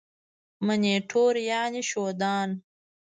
منیټور 0.65 1.33
یعني 1.51 1.81
ښودان. 1.89 2.49